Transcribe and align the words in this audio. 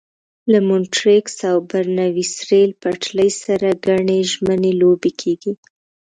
له 0.51 0.59
مونټریکس 0.67 1.37
او 1.49 1.57
برنویس 1.71 2.33
ریل 2.49 2.71
پټلۍ 2.81 3.29
سره 3.43 3.67
ګڼې 3.85 4.19
ژمنۍ 4.31 4.73
لوبې 4.81 5.11
کېږي. 5.21 5.53